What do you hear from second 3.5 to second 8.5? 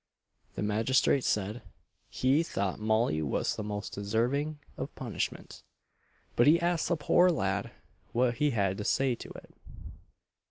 the most deserving of punishment; but he asked the poor lad what he